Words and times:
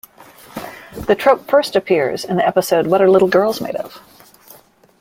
The 1.05 1.13
trope 1.13 1.45
first 1.47 1.75
appears 1.75 2.25
in 2.25 2.37
the 2.37 2.47
episode 2.47 2.87
What 2.87 3.03
Are 3.03 3.07
Little 3.11 3.27
Girls 3.27 3.61
Made 3.61 3.75
Of? 3.75 4.01